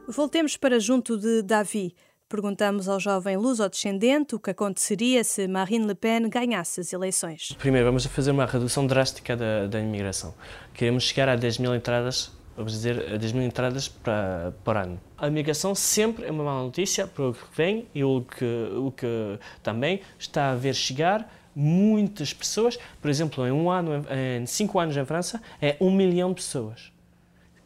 Voltemos 0.07 0.55
para 0.55 0.79
junto 0.79 1.17
de 1.17 1.41
Davi. 1.41 1.95
Perguntamos 2.27 2.89
ao 2.89 2.99
jovem 2.99 3.37
luso-descendente 3.37 4.33
o 4.33 4.39
que 4.39 4.49
aconteceria 4.49 5.23
se 5.23 5.47
Marine 5.47 5.85
Le 5.85 5.95
Pen 5.95 6.27
ganhasse 6.27 6.81
as 6.81 6.91
eleições. 6.91 7.55
Primeiro, 7.59 7.85
vamos 7.85 8.05
fazer 8.07 8.31
uma 8.31 8.47
redução 8.47 8.87
drástica 8.87 9.37
da, 9.37 9.67
da 9.67 9.79
imigração. 9.79 10.33
Queremos 10.73 11.03
chegar 11.03 11.29
a 11.29 11.35
10 11.35 11.59
mil 11.59 11.75
entradas 11.75 12.31
vamos 12.55 12.71
dizer, 12.71 13.17
10 13.17 13.31
mil 13.33 13.43
entradas 13.43 13.87
para, 13.87 14.53
por 14.63 14.77
ano. 14.77 14.99
A 15.17 15.29
migração 15.29 15.75
sempre 15.75 16.25
é 16.25 16.31
uma 16.31 16.43
má 16.43 16.63
notícia 16.63 17.05
para 17.05 17.29
o 17.29 17.33
que 17.33 17.43
vem 17.55 17.87
e 17.93 18.03
o 18.03 18.21
que, 18.21 18.45
o 18.75 18.91
que 18.91 19.39
também 19.61 20.01
está 20.17 20.51
a 20.51 20.55
ver 20.55 20.73
chegar 20.73 21.29
muitas 21.53 22.33
pessoas. 22.33 22.77
Por 23.01 23.09
exemplo, 23.09 23.45
em 23.45 23.51
um 23.51 23.69
ano, 23.69 24.05
em 24.09 24.45
cinco 24.45 24.79
anos 24.79 24.95
em 24.95 25.05
França, 25.05 25.41
é 25.61 25.77
um 25.79 25.91
milhão 25.91 26.29
de 26.29 26.35
pessoas. 26.35 26.91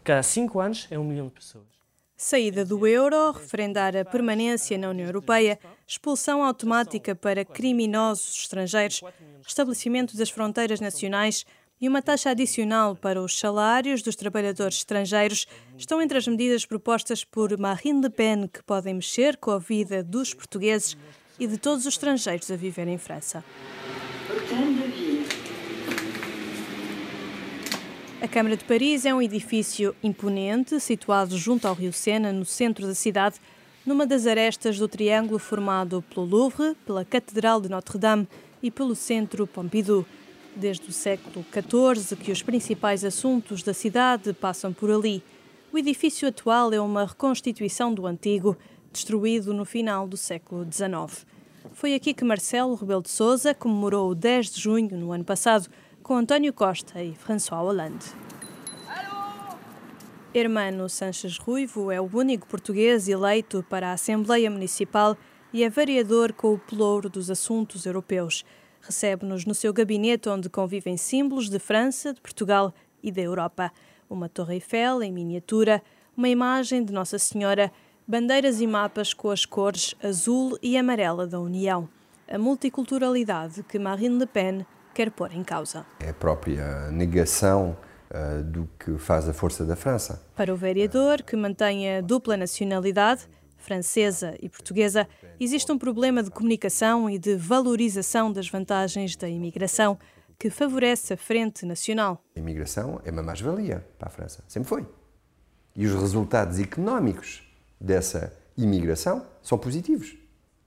Cada 0.03 0.23
cinco 0.23 0.59
anos 0.59 0.87
é 0.89 0.97
um 0.97 1.03
milhão 1.03 1.27
de 1.27 1.33
pessoas. 1.33 1.78
Saída 2.21 2.65
do 2.65 2.85
euro, 2.85 3.31
referendar 3.31 3.95
a 3.95 4.03
permanência 4.03 4.77
na 4.77 4.89
União 4.89 5.07
Europeia, 5.07 5.57
expulsão 5.87 6.43
automática 6.43 7.15
para 7.15 7.45
criminosos 7.45 8.41
estrangeiros, 8.41 9.01
restabelecimento 9.41 10.17
das 10.17 10.29
fronteiras 10.29 10.81
nacionais 10.81 11.45
e 11.79 11.87
uma 11.87 12.01
taxa 12.01 12.31
adicional 12.31 12.93
para 12.93 13.21
os 13.21 13.39
salários 13.39 14.01
dos 14.01 14.17
trabalhadores 14.17 14.79
estrangeiros 14.79 15.47
estão 15.77 16.01
entre 16.01 16.17
as 16.17 16.27
medidas 16.27 16.65
propostas 16.65 17.23
por 17.23 17.57
Marine 17.57 18.01
Le 18.01 18.09
Pen 18.09 18.49
que 18.49 18.61
podem 18.63 18.95
mexer 18.95 19.37
com 19.37 19.51
a 19.51 19.57
vida 19.57 20.03
dos 20.03 20.33
portugueses 20.33 20.97
e 21.39 21.47
de 21.47 21.57
todos 21.57 21.85
os 21.85 21.93
estrangeiros 21.93 22.51
a 22.51 22.57
viver 22.57 22.89
em 22.89 22.97
França. 22.97 23.45
A 28.21 28.27
Câmara 28.27 28.57
de 28.57 28.65
Paris 28.65 29.05
é 29.05 29.13
um 29.13 29.21
edifício 29.21 29.95
imponente, 30.03 30.77
situado 30.81 31.37
junto 31.37 31.65
ao 31.65 31.73
Rio 31.73 31.93
Sena, 31.93 32.33
no 32.33 32.43
centro 32.43 32.85
da 32.85 32.93
cidade, 32.93 33.39
numa 33.85 34.05
das 34.05 34.27
arestas 34.27 34.77
do 34.77 34.89
triângulo 34.89 35.39
formado 35.39 36.03
pelo 36.13 36.25
Louvre, 36.25 36.75
pela 36.85 37.05
Catedral 37.05 37.61
de 37.61 37.69
Notre-Dame 37.69 38.27
e 38.61 38.69
pelo 38.69 38.93
Centro 38.93 39.47
Pompidou. 39.47 40.05
Desde 40.53 40.89
o 40.89 40.91
século 40.91 41.45
XIV 41.45 42.17
que 42.17 42.29
os 42.29 42.41
principais 42.41 43.05
assuntos 43.05 43.63
da 43.63 43.73
cidade 43.73 44.33
passam 44.33 44.73
por 44.73 44.91
ali. 44.91 45.23
O 45.71 45.77
edifício 45.77 46.27
atual 46.27 46.73
é 46.73 46.81
uma 46.81 47.05
reconstituição 47.05 47.93
do 47.93 48.05
antigo, 48.05 48.57
destruído 48.91 49.53
no 49.53 49.63
final 49.63 50.05
do 50.05 50.17
século 50.17 50.67
XIX. 50.69 51.25
Foi 51.71 51.95
aqui 51.95 52.13
que 52.13 52.25
Marcelo 52.25 52.75
Rebelo 52.75 53.01
de 53.01 53.09
Sousa 53.11 53.53
comemorou 53.53 54.11
o 54.11 54.15
10 54.15 54.51
de 54.51 54.59
junho, 54.59 54.97
no 54.97 55.13
ano 55.13 55.23
passado, 55.23 55.69
com 56.09 56.15
António 56.15 56.51
Costa 56.51 57.03
e 57.03 57.13
François 57.13 57.61
Hollande. 57.61 58.07
Hermano 60.33 60.89
Sanches 60.89 61.37
Ruivo 61.37 61.91
é 61.91 62.01
o 62.01 62.09
único 62.11 62.47
português 62.47 63.07
eleito 63.07 63.63
para 63.69 63.89
a 63.89 63.93
Assembleia 63.93 64.49
Municipal 64.49 65.15
e 65.53 65.63
é 65.63 65.69
vereador 65.69 66.33
com 66.33 66.55
o 66.55 66.57
pelouro 66.57 67.09
dos 67.09 67.29
assuntos 67.29 67.85
europeus. 67.85 68.43
Recebe-nos 68.81 69.45
no 69.45 69.53
seu 69.53 69.71
gabinete 69.71 70.27
onde 70.27 70.49
convivem 70.49 70.97
símbolos 70.97 71.47
de 71.47 71.59
França, 71.59 72.11
de 72.11 72.19
Portugal 72.19 72.73
e 73.03 73.11
da 73.11 73.21
Europa. 73.21 73.71
Uma 74.09 74.27
Torre 74.27 74.55
Eiffel 74.55 75.03
em 75.03 75.11
miniatura, 75.11 75.79
uma 76.17 76.27
imagem 76.27 76.83
de 76.83 76.91
Nossa 76.91 77.19
Senhora, 77.19 77.71
bandeiras 78.07 78.59
e 78.61 78.65
mapas 78.65 79.13
com 79.13 79.29
as 79.29 79.45
cores 79.45 79.93
azul 80.01 80.57
e 80.59 80.75
amarela 80.75 81.27
da 81.27 81.39
União. 81.39 81.87
A 82.27 82.39
multiculturalidade 82.39 83.61
que 83.61 83.77
Marine 83.77 84.17
Le 84.17 84.25
Pen 84.25 84.65
quer 84.99 85.11
pôr 85.11 85.31
em 85.31 85.45
causa. 85.45 85.85
É 86.01 86.09
a 86.09 86.13
própria 86.13 86.91
negação 86.91 87.77
uh, 88.11 88.43
do 88.43 88.69
que 88.77 88.97
faz 88.97 89.29
a 89.29 89.33
força 89.33 89.63
da 89.63 89.73
França. 89.73 90.21
Para 90.35 90.53
o 90.53 90.57
vereador, 90.57 91.23
que 91.23 91.37
mantém 91.37 91.95
a 91.95 92.01
dupla 92.01 92.35
nacionalidade, 92.35 93.21
francesa 93.55 94.35
e 94.41 94.49
portuguesa, 94.49 95.07
existe 95.39 95.71
um 95.71 95.77
problema 95.77 96.21
de 96.21 96.29
comunicação 96.29 97.09
e 97.09 97.17
de 97.17 97.37
valorização 97.37 98.29
das 98.29 98.49
vantagens 98.49 99.15
da 99.15 99.29
imigração, 99.29 99.97
que 100.37 100.49
favorece 100.49 101.13
a 101.13 101.17
Frente 101.17 101.65
Nacional. 101.65 102.21
A 102.35 102.39
imigração 102.39 102.99
é 103.05 103.11
uma 103.11 103.23
mais-valia 103.23 103.87
para 103.97 104.09
a 104.09 104.11
França, 104.11 104.43
sempre 104.49 104.67
foi. 104.67 104.85
E 105.77 105.85
os 105.87 105.93
resultados 105.93 106.59
económicos 106.59 107.41
dessa 107.79 108.33
imigração 108.57 109.25
são 109.41 109.57
positivos. 109.57 110.17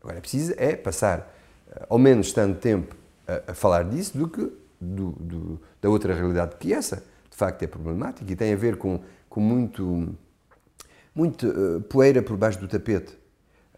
Agora 0.00 0.16
é 0.16 0.20
preciso 0.22 0.54
é 0.56 0.74
passar 0.74 1.36
eh, 1.70 1.86
ao 1.90 1.98
menos 1.98 2.32
tanto 2.32 2.58
tempo 2.58 3.01
a, 3.46 3.52
a 3.52 3.54
falar 3.54 3.84
disso 3.84 4.16
do 4.16 4.28
que 4.28 4.50
do, 4.82 5.12
do, 5.12 5.60
da 5.80 5.88
outra 5.88 6.14
realidade 6.14 6.56
que 6.58 6.72
essa. 6.72 7.04
De 7.30 7.36
facto, 7.36 7.62
é 7.62 7.66
problemática 7.66 8.30
e 8.30 8.36
tem 8.36 8.52
a 8.52 8.56
ver 8.56 8.76
com, 8.76 9.00
com 9.28 9.40
muito, 9.40 10.14
muito 11.14 11.48
uh, 11.48 11.80
poeira 11.82 12.22
por 12.22 12.36
baixo 12.36 12.58
do 12.58 12.68
tapete. 12.68 13.12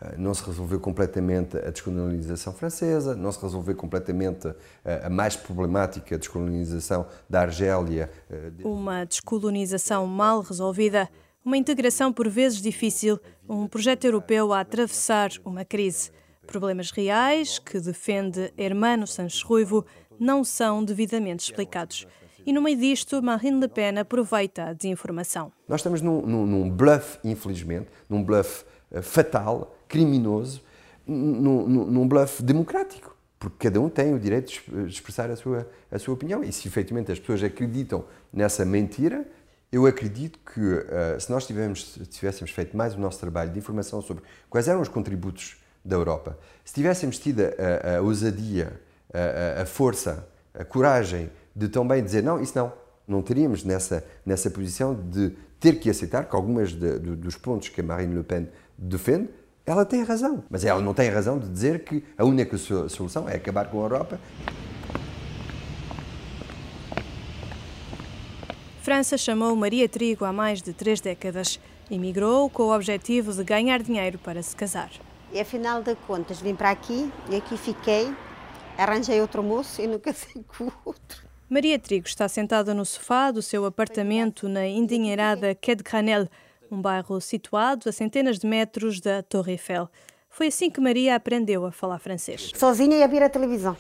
Uh, 0.01 0.19
não 0.19 0.35
se 0.35 0.43
resolveu 0.43 0.81
completamente 0.81 1.57
a 1.59 1.71
descolonização 1.71 2.53
francesa, 2.53 3.15
não 3.15 3.31
se 3.31 3.41
resolveu 3.41 3.77
completamente 3.77 4.49
a, 4.85 5.07
a 5.07 5.11
mais 5.11 5.37
problemática 5.37 6.19
descolonização 6.19 7.07
da 7.31 7.43
Argélia. 7.43 8.11
Uh, 8.63 8.69
Uma 8.69 9.05
descolonização 9.05 10.07
mal 10.07 10.41
resolvida, 10.41 11.09
uma 11.45 11.57
integração 11.57 12.13
por 12.13 12.29
vezes 12.29 12.61
difícil, 12.61 13.21
um 13.49 13.69
projeto 13.69 14.05
europeu 14.05 14.53
a 14.53 14.61
atravessar 14.61 15.31
uma 15.45 15.65
crise. 15.65 16.11
Problemas 16.47 16.91
reais, 16.91 17.59
que 17.59 17.81
defende 17.81 18.53
Hermano 18.57 19.07
Sanches 19.07 19.43
Ruivo, 19.43 19.85
não 20.19 20.45
são 20.45 20.85
devidamente 20.85 21.45
explicados. 21.45 22.07
E 22.47 22.53
no 22.53 22.61
meio 22.61 22.77
disto, 22.77 23.23
Marine 23.23 23.61
Le 23.61 23.69
Pen 23.69 23.99
aproveita 23.99 24.65
a 24.65 24.73
desinformação. 24.73 25.51
Nós 25.67 25.81
estamos 25.81 26.01
num, 26.01 26.23
num, 26.23 26.47
num 26.47 26.71
bluff, 26.71 27.19
infelizmente, 27.25 27.89
num 28.09 28.23
bluff 28.23 28.65
uh, 28.91 29.03
fatal, 29.03 29.77
criminoso, 29.89 30.63
num, 31.07 31.67
num 31.67 32.09
bluff 32.09 32.43
democrático 32.43 33.15
porque 33.45 33.69
cada 33.69 33.79
um 33.79 33.91
tem 33.91 34.15
o 34.15 34.19
direito 34.19 34.51
de 34.51 34.91
expressar 34.91 35.31
a 35.31 35.37
sua, 35.37 35.69
a 35.91 35.99
sua 35.99 36.15
opinião. 36.15 36.43
E 36.43 36.51
se 36.51 36.67
efetivamente 36.67 37.13
as 37.13 37.19
pessoas 37.19 37.43
acreditam 37.43 38.07
nessa 38.33 38.65
mentira, 38.65 39.27
eu 39.71 39.85
acredito 39.87 40.39
que 40.39 40.61
uh, 40.61 41.21
se 41.21 41.31
nós 41.31 41.47
tivéssemos, 41.47 41.99
tivéssemos 42.11 42.51
feito 42.53 42.75
mais 42.75 42.95
o 42.95 42.99
nosso 42.99 43.21
trabalho 43.21 43.53
de 43.53 43.59
informação 43.59 44.01
sobre 44.01 44.23
quais 44.49 44.67
eram 44.67 44.81
os 44.81 44.89
contributos 44.89 45.57
da 45.85 45.97
Europa. 45.97 46.39
Se 46.65 46.73
tivéssemos 46.73 47.19
tido 47.19 47.43
a, 47.43 47.97
a 47.97 48.01
ousadia, 48.01 48.81
a, 49.13 49.63
a, 49.63 49.67
força, 49.67 50.27
a 50.55 50.65
coragem 50.65 51.31
de 51.55 51.69
também 51.69 52.03
dizer 52.03 52.23
não, 52.23 52.41
isso 52.41 52.57
não, 52.57 52.73
não 53.07 53.23
teríamos 53.23 53.63
nessa, 53.65 54.05
nessa 54.25 54.51
posição 54.51 54.95
de 54.95 55.33
ter 55.61 55.79
que 55.79 55.91
aceitar 55.91 56.29
que 56.29 56.35
algumas 56.35 56.73
de, 56.73 56.99
de, 56.99 57.17
dos 57.17 57.37
pontos 57.37 57.69
que 57.69 57.81
a 57.81 57.85
Marine 57.85 58.15
Le 58.15 58.23
Pen 58.23 58.49
defende, 58.77 59.29
ela 59.67 59.85
tem 59.85 60.03
razão. 60.03 60.45
Mas 60.51 60.65
ela 60.65 60.81
não 60.81 60.93
tem 60.93 61.09
razão 61.09 61.39
de 61.39 61.49
dizer 61.49 61.85
que 61.85 62.05
a 62.19 62.25
única 62.25 62.57
solução 62.59 63.29
é 63.29 63.37
acabar 63.37 63.71
com 63.71 63.81
a 63.81 63.83
Europa. 63.85 64.21
França 68.83 69.17
chamou 69.17 69.57
Maria 69.57 69.89
Trigo 69.89 70.27
há 70.27 70.33
mais 70.33 70.61
de 70.61 70.75
três 70.75 71.01
décadas. 71.01 71.59
Emigrou 71.91 72.51
com 72.51 72.65
o 72.65 72.75
objetivo 72.75 73.33
de 73.33 73.43
ganhar 73.43 73.83
dinheiro 73.83 74.19
para 74.19 74.43
se 74.43 74.55
casar. 74.55 74.91
E 75.35 75.41
afinal 75.41 75.83
de 75.83 75.97
contas 76.07 76.41
vim 76.41 76.55
para 76.55 76.71
aqui 76.71 77.13
e 77.29 77.35
aqui 77.35 77.57
fiquei, 77.57 78.09
arranjei 78.79 79.21
outro 79.21 79.43
moço 79.43 79.83
e 79.83 79.87
nunca 79.89 80.13
sei 80.15 80.45
com 80.45 80.67
o 80.67 80.73
outro. 80.85 81.25
Maria 81.51 81.77
Trigo 81.77 82.07
está 82.07 82.29
sentada 82.29 82.73
no 82.73 82.85
sofá 82.85 83.33
do 83.33 83.43
seu 83.43 83.65
apartamento 83.65 84.49
na 84.49 84.65
endinheirada 84.65 85.59
Granel, 85.83 86.29
um 86.71 86.81
bairro 86.81 87.21
situado 87.21 87.89
a 87.89 87.93
centenas 87.93 88.39
de 88.39 88.47
metros 88.47 89.01
da 89.01 89.25
Torre 89.25 89.53
Eiffel. 89.53 89.91
Foi 90.31 90.47
assim 90.47 90.71
que 90.71 90.81
Maria 90.81 91.17
aprendeu 91.17 91.67
a 91.67 91.73
falar 91.73 91.99
francês. 91.99 92.53
Sozinha 92.55 92.97
ia 92.97 93.09
ver 93.09 93.25
a 93.25 93.29
televisão. 93.29 93.77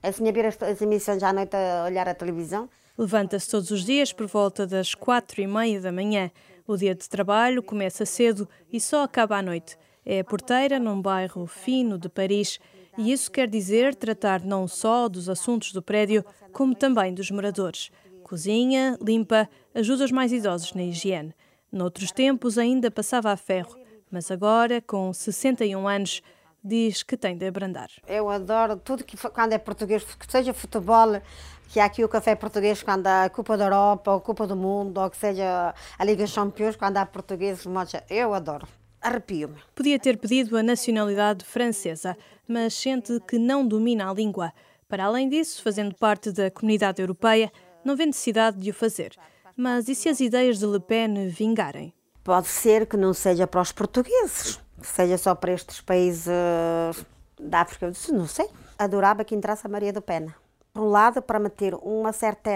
Assim, 0.00 0.28
a 0.28 0.32
ver 0.32 0.46
as 0.46 0.80
emissões 0.80 1.24
à 1.24 1.32
noite 1.32 1.56
a 1.56 1.86
olhar 1.86 2.08
a 2.08 2.14
televisão. 2.14 2.68
Levanta-se 2.96 3.50
todos 3.50 3.72
os 3.72 3.84
dias 3.84 4.12
por 4.12 4.28
volta 4.28 4.64
das 4.64 4.94
quatro 4.94 5.40
e 5.40 5.46
meia 5.46 5.80
da 5.80 5.90
manhã. 5.90 6.30
O 6.68 6.76
dia 6.76 6.94
de 6.94 7.08
trabalho 7.08 7.64
começa 7.64 8.06
cedo 8.06 8.48
e 8.72 8.80
só 8.80 9.02
acaba 9.02 9.36
à 9.38 9.42
noite. 9.42 9.76
É 10.06 10.22
porteira 10.22 10.78
num 10.78 11.00
bairro 11.00 11.46
fino 11.46 11.98
de 11.98 12.08
Paris 12.08 12.58
e 12.96 13.10
isso 13.10 13.30
quer 13.30 13.48
dizer 13.48 13.94
tratar 13.94 14.42
não 14.42 14.68
só 14.68 15.08
dos 15.08 15.28
assuntos 15.28 15.72
do 15.72 15.82
prédio, 15.82 16.24
como 16.52 16.74
também 16.74 17.12
dos 17.12 17.30
moradores. 17.30 17.90
Cozinha, 18.22 18.96
limpa, 19.02 19.48
ajuda 19.74 20.04
os 20.04 20.12
mais 20.12 20.32
idosos 20.32 20.72
na 20.74 20.82
higiene. 20.82 21.34
Noutros 21.72 22.12
tempos 22.12 22.56
ainda 22.56 22.90
passava 22.90 23.32
a 23.32 23.36
ferro, 23.36 23.76
mas 24.10 24.30
agora, 24.30 24.80
com 24.80 25.12
61 25.12 25.88
anos, 25.88 26.22
diz 26.62 27.02
que 27.02 27.16
tem 27.16 27.36
de 27.36 27.46
abrandar. 27.46 27.88
Eu 28.06 28.30
adoro 28.30 28.76
tudo 28.76 29.02
que 29.02 29.16
quando 29.16 29.52
é 29.54 29.58
português, 29.58 30.04
que 30.04 30.30
seja 30.30 30.54
futebol, 30.54 31.20
que 31.68 31.80
há 31.80 31.86
aqui 31.86 32.04
o 32.04 32.08
café 32.08 32.34
português 32.36 32.82
quando 32.82 33.06
há 33.06 33.24
a 33.24 33.30
Copa 33.30 33.56
da 33.56 33.64
Europa, 33.64 34.12
ou 34.12 34.18
a 34.18 34.20
Copa 34.20 34.46
do 34.46 34.54
Mundo, 34.54 35.00
ou 35.00 35.10
que 35.10 35.16
seja 35.16 35.74
a 35.98 36.04
Liga 36.04 36.24
Campeões, 36.32 36.76
quando 36.76 36.98
há 36.98 37.04
portugueses, 37.04 37.66
eu 38.08 38.32
adoro 38.32 38.68
arrepio-me. 39.04 39.58
Podia 39.74 39.98
ter 39.98 40.16
pedido 40.16 40.56
a 40.56 40.62
nacionalidade 40.62 41.44
francesa, 41.44 42.16
mas 42.48 42.74
sente 42.74 43.20
que 43.28 43.38
não 43.38 43.66
domina 43.66 44.10
a 44.10 44.14
língua. 44.14 44.52
Para 44.88 45.04
além 45.04 45.28
disso, 45.28 45.62
fazendo 45.62 45.94
parte 45.94 46.32
da 46.32 46.50
comunidade 46.50 47.02
europeia, 47.02 47.52
não 47.84 47.94
vê 47.94 48.06
necessidade 48.06 48.58
de 48.58 48.70
o 48.70 48.74
fazer. 48.74 49.14
Mas 49.56 49.88
e 49.88 49.94
se 49.94 50.08
as 50.08 50.20
ideias 50.20 50.58
de 50.58 50.66
Le 50.66 50.80
Pen 50.80 51.28
vingarem? 51.28 51.92
Pode 52.24 52.48
ser 52.48 52.86
que 52.86 52.96
não 52.96 53.12
seja 53.12 53.46
para 53.46 53.60
os 53.60 53.70
portugueses, 53.70 54.58
seja 54.82 55.18
só 55.18 55.34
para 55.34 55.52
estes 55.52 55.82
países 55.82 56.26
da 57.38 57.60
África. 57.60 57.92
Não 58.10 58.26
sei. 58.26 58.48
Adorava 58.78 59.24
que 59.24 59.34
entrasse 59.34 59.66
a 59.66 59.70
Maria 59.70 59.92
do 59.92 60.00
Pena. 60.00 60.34
Por 60.72 60.82
um 60.82 60.88
lado, 60.88 61.20
para 61.20 61.38
meter 61.38 61.74
uma 61.74 62.12
certa 62.12 62.50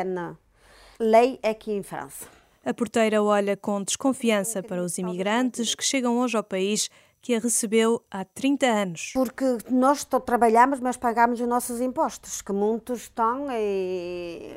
lei 0.99 1.39
aqui 1.43 1.73
em 1.73 1.83
França 1.83 2.38
A 2.65 2.75
porteira 2.75 3.23
olha 3.23 3.57
com 3.57 3.83
desconfiança 3.83 4.63
para 4.63 4.83
os 4.83 4.99
imigrantes 4.99 5.75
que 5.75 5.85
chegam 5.85 6.19
hoje 6.19 6.37
ao 6.37 6.43
país 6.43 6.91
que 7.21 7.35
a 7.35 7.39
recebeu 7.39 8.03
há 8.11 8.25
30 8.25 8.67
anos. 8.67 9.11
Porque 9.15 9.59
nós 9.71 10.05
trabalhamos, 10.05 10.81
mas 10.81 10.97
pagamos 10.97 11.41
os 11.41 11.47
nossos 11.49 11.81
impostos, 11.81 12.43
que 12.43 12.53
muitos 12.53 13.03
estão 13.03 13.47
e 13.51 14.53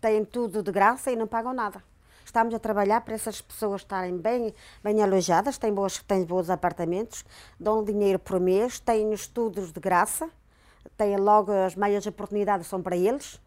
têm 0.00 0.24
tudo 0.24 0.62
de 0.62 0.70
graça 0.70 1.10
e 1.10 1.16
não 1.16 1.26
pagam 1.26 1.52
nada. 1.52 1.82
Estamos 2.24 2.52
a 2.54 2.58
trabalhar 2.58 3.02
para 3.02 3.14
essas 3.14 3.40
pessoas 3.40 3.82
estarem 3.82 4.16
bem, 4.16 4.52
bem 4.82 5.02
alojadas, 5.02 5.58
têm, 5.58 5.72
boas, 5.72 5.98
têm 5.98 6.24
bons 6.24 6.50
apartamentos, 6.50 7.24
dão 7.58 7.84
dinheiro 7.84 8.18
por 8.18 8.40
mês, 8.40 8.80
têm 8.80 9.12
estudos 9.12 9.72
de 9.72 9.80
graça, 9.80 10.28
têm 10.96 11.16
logo 11.16 11.52
as 11.52 11.76
maiores 11.76 12.06
oportunidades 12.06 12.66
são 12.66 12.82
para 12.82 12.96
eles. 12.96 13.40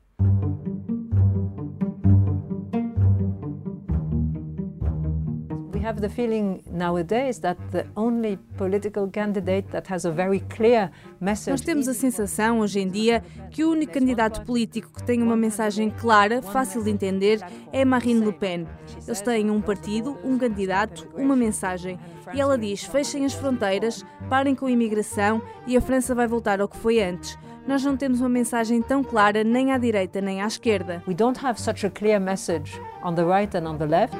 Have 5.90 6.02
the 6.02 6.10
feeling 6.10 6.62
nowadays 6.72 7.40
that 7.40 7.58
the 7.72 7.84
only 7.96 8.38
political 8.58 9.10
candidate 9.10 9.72
that 9.72 9.88
has 9.88 10.06
a 10.06 10.12
very 10.12 10.40
clear 10.42 10.92
message. 11.20 11.50
Nós 11.50 11.62
temos 11.62 11.88
a 11.88 11.96
sensação 11.96 12.60
hoje 12.60 12.80
em 12.80 12.88
dia 12.88 13.24
que 13.50 13.64
o 13.64 13.72
único 13.72 13.94
candidato 13.94 14.46
político 14.46 14.92
que 14.94 15.04
tem 15.04 15.24
uma 15.24 15.36
mensagem 15.36 15.90
clara, 15.90 16.44
fácil 16.44 16.84
de 16.84 16.92
entender, 16.92 17.40
é 17.74 17.84
Marine 17.84 18.24
Le 18.24 18.34
Pen. 18.34 18.68
Eles 19.08 19.22
têm 19.22 19.50
um 19.50 19.60
partido, 19.60 20.16
um 20.24 20.38
candidato, 20.38 21.08
uma 21.16 21.36
mensagem. 21.36 21.98
E 22.36 22.40
ela 22.40 22.56
diz: 22.56 22.84
fechem 22.84 23.26
as 23.26 23.34
fronteiras, 23.34 24.06
parem 24.30 24.54
com 24.54 24.68
a 24.68 24.72
imigração 24.72 25.42
e 25.66 25.76
a 25.76 25.82
França 25.82 26.14
vai 26.14 26.28
voltar 26.28 26.62
ao 26.62 26.68
que 26.68 26.78
foi 26.78 27.02
antes 27.02 27.36
nós 27.68 27.84
não 27.84 27.96
temos 27.96 28.20
uma 28.20 28.30
mensagem 28.30 28.82
tão 28.82 29.04
clara 29.04 29.44
nem 29.44 29.72
à 29.72 29.78
direita 29.78 30.20
nem 30.20 30.42
à 30.42 30.48
esquerda. 30.48 31.04
We 31.08 31.14
don't 31.14 31.46
have 31.46 31.62
such 31.62 31.86
a 31.86 31.90
clear 31.92 32.20
message 32.20 32.82
on 33.04 33.14
the 33.14 33.24
right 33.24 33.56
and 33.56 33.70
on 33.70 33.78
the 33.78 33.86
left. 33.86 34.18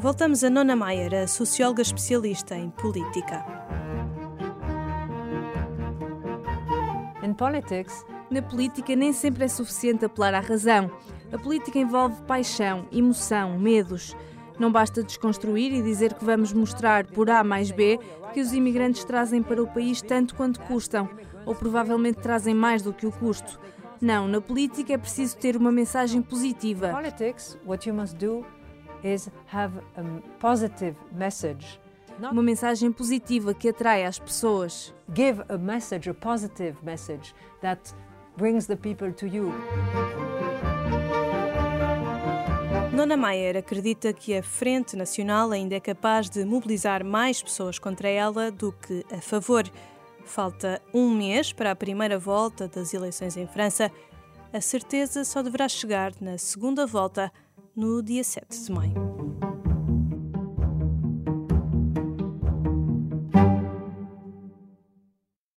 Voltamos 0.00 0.44
a 0.44 0.48
Nona 0.48 0.76
Maier, 0.76 1.12
a 1.12 1.26
socióloga 1.26 1.82
especialista 1.82 2.54
em 2.54 2.70
política. 2.70 3.44
In 7.20 7.34
politics, 7.34 8.06
na 8.30 8.40
política 8.40 8.94
nem 8.94 9.12
sempre 9.12 9.46
é 9.46 9.48
suficiente 9.48 10.04
apelar 10.04 10.34
à 10.34 10.38
razão. 10.38 10.88
A 11.32 11.38
política 11.38 11.80
envolve 11.80 12.22
paixão, 12.28 12.86
emoção, 12.92 13.58
medos. 13.58 14.16
Não 14.56 14.70
basta 14.70 15.02
desconstruir 15.02 15.72
e 15.74 15.82
dizer 15.82 16.14
que 16.14 16.24
vamos 16.24 16.52
mostrar 16.52 17.04
por 17.04 17.28
A 17.28 17.42
mais 17.42 17.72
B 17.72 17.98
que 18.32 18.40
os 18.40 18.52
imigrantes 18.52 19.02
trazem 19.02 19.42
para 19.42 19.60
o 19.60 19.66
país 19.66 20.00
tanto 20.00 20.36
quanto 20.36 20.60
custam, 20.60 21.10
ou 21.44 21.56
provavelmente 21.56 22.20
trazem 22.20 22.54
mais 22.54 22.82
do 22.82 22.92
que 22.92 23.04
o 23.04 23.10
custo. 23.10 23.58
Não, 24.00 24.28
na 24.28 24.40
política 24.40 24.92
é 24.92 24.98
preciso 24.98 25.36
ter 25.38 25.56
uma 25.56 25.72
mensagem 25.72 26.22
positiva. 26.22 26.90
Politics, 26.90 27.58
what 27.66 27.88
you 27.88 27.92
must 27.92 28.14
do 28.14 28.46
is 29.02 29.30
have 29.52 29.72
a 29.96 30.02
positive 30.38 30.96
message. 31.12 31.80
Uma 32.20 32.42
mensagem 32.42 32.90
positiva 32.90 33.54
que 33.54 33.68
atrai 33.68 34.04
as 34.04 34.18
pessoas. 34.18 34.92
Give 35.14 35.42
a 35.48 35.56
message, 35.56 36.10
a 36.10 36.14
positive 36.14 36.76
message 36.82 37.32
that 37.60 37.94
brings 38.36 38.66
the 38.66 38.76
people 38.76 39.12
to 39.12 39.26
you. 39.26 39.52
Nona 42.92 43.16
Maier 43.16 43.56
acredita 43.56 44.12
que 44.12 44.36
a 44.36 44.42
Frente 44.42 44.96
Nacional 44.96 45.52
ainda 45.52 45.76
é 45.76 45.80
capaz 45.80 46.28
de 46.28 46.44
mobilizar 46.44 47.04
mais 47.04 47.40
pessoas 47.40 47.78
contra 47.78 48.08
ela 48.08 48.50
do 48.50 48.72
que 48.72 49.04
a 49.12 49.20
favor. 49.20 49.62
Falta 50.24 50.82
um 50.92 51.08
mês 51.08 51.52
para 51.52 51.70
a 51.70 51.76
primeira 51.76 52.18
volta 52.18 52.66
das 52.66 52.92
eleições 52.92 53.36
em 53.36 53.46
França. 53.46 53.92
A 54.52 54.60
certeza 54.60 55.24
só 55.24 55.42
deverá 55.42 55.68
chegar 55.68 56.12
na 56.20 56.36
segunda 56.38 56.84
volta 56.86 57.32
no 57.78 58.02
dia 58.02 58.24
7 58.24 58.64
de 58.64 58.72
maio. 58.72 59.57